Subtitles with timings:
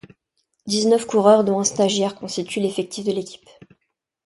[0.65, 3.47] Dix-neuf coureurs dont un stagiaire constituent l'effectif de l'équipe.